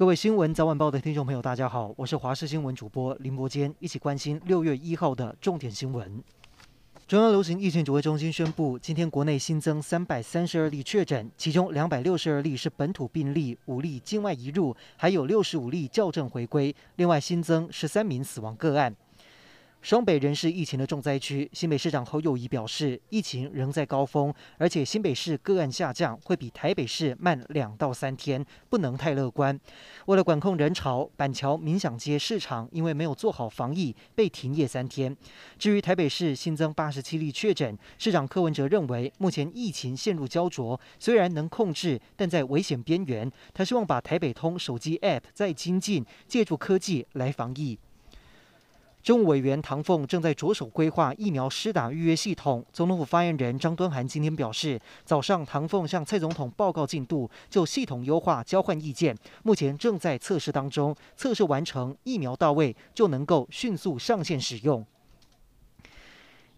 [0.00, 6.24] 各位新闻早晚报的听众朋友，大家好，我是华视新闻主播林伯坚，一起关心六月一号的重点新闻。
[7.06, 18.96] 中央流行疫情指挥中心宣布，今天国内新增三百三十二例确诊，其中两百六十二例是本土病例，五例境外移入，还有六十五例校正回归，另外新增十三名死亡个案。
[19.82, 29.58] 双北仍是疫情的重灾区，新北市长侯友宜表示，疫情仍在高峰，而且新北市个案下降会比台北市慢两到三天，不能太乐观。
[30.04, 35.16] 为了管控人潮，板桥民享街市场因为没有做好防疫，被停业三天。
[35.58, 43.30] 至于台北市新增八十七例确诊，市长柯文哲认为，目前疫情陷入焦灼，虽然能控制，但在危险边缘。
[43.54, 47.78] 他希望把台北通手机 App 再精进，借助科技来防疫。
[49.02, 52.64] 政务委员唐凤正在着手规划疫苗施打预约系统。
[52.72, 64.84] 总统府发言人张敦涵今天表示，早上唐凤向蔡总统报告进度，就系统优化交换意见，目前正在测试当中，测试完成，疫苗到位就能够迅速上线使用。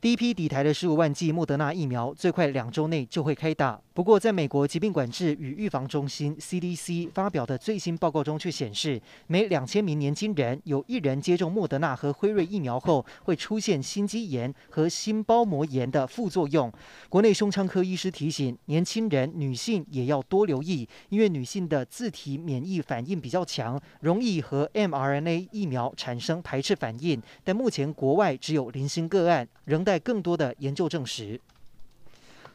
[0.00, 3.78] 第一批抵台的十五万剂莫德纳疫苗，最快两周内就会开打。
[4.00, 16.72] 不过，在美国疾病管制与预防中心 （CDC） 发表的最新报告中却显示，每两千名年轻人有一人接种莫德纳和辉瑞疫苗后，会出现心肌炎和心包膜炎的副作用。
[17.10, 27.20] 国内胸腔科医师提醒，年轻人、女性也要多留意，因为女性的自体免疫反应比较强，容易和 mRNA 疫苗产生排斥反应。
[27.44, 31.38] 但目前国外只有零星个案，仍待更多的研究证实。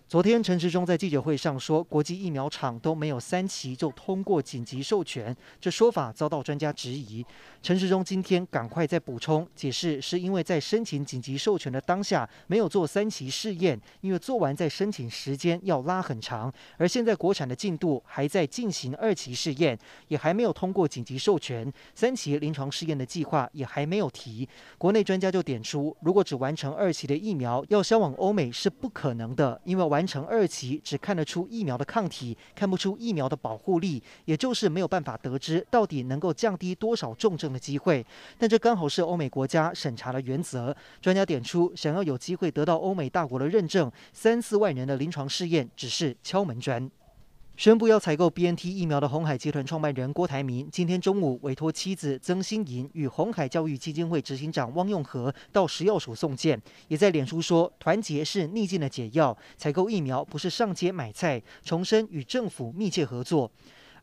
[0.08, 7.26] 昨天，陈时中在记者会上说，国际疫苗厂都没有三期就通过紧急授权，这说法遭到专家质疑。
[7.64, 19.76] 陈时中今天赶快再补充解释，是因为在申请紧急授权的当下没有做三期试验，因为做完再申请时间要拉很长，而现在国产的进度还在进行二期试验，
[20.10, 24.48] 也还没有通过紧急授权，三期临床试验的计划也还没有提。
[24.78, 38.06] 国内专家就点出，如果只完成二期的疫苗，要销往欧美是不可能的，因为完成二期只看得出疫苗的抗体，看不出疫苗的保护力，也就是没有办法得知到底能够降低多少重症的机会。
[38.38, 40.76] 但这刚好是欧美国家审查的原则。
[41.02, 46.92] 专家点出，想要有机会得到欧美大国的认证，三四万人的临床试验只是敲门砖。
[47.58, 63.50] 宣布要采购 BNT 疫苗的鸿海集团创办人郭台铭，今天中午委托妻子曾心莹与鸿海教育基金会执行长汪用和到食药署送件，也在脸书说：“团结是逆境的解药，采购疫苗不是上街买菜，重申与政府密切合作。”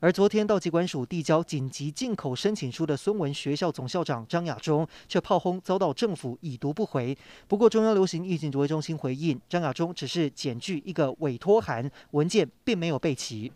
[0.03, 7.17] 而昨天到机关署递交紧急进口申请书的孙文学校总校长张亚中，却炮轰遭到政府已读不回。
[7.47, 13.53] 不过中央流行疫情指挥中心回应，张亚中只是检具一个委托函，文件并没有备齐。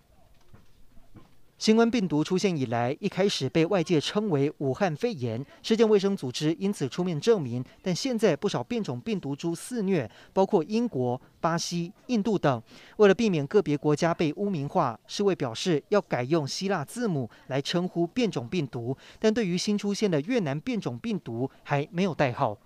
[1.58, 7.64] 新冠病毒出现以来，一开始被外界称为武汉肺炎，世界卫生组织因此出面证明。
[7.80, 12.62] 但现在不少变种病毒株肆虐，包括英国、巴西、印度等。
[12.98, 18.94] 为了避免个别国家被污名化，世卫表示要改用希腊字母来称呼变种病毒。
[19.18, 22.58] 但对于新出现的越南变种病毒，还没有代号。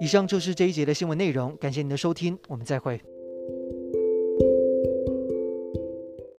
[0.00, 3.00] 以上就是这一节的新闻内容，感谢您的收听，我们再会。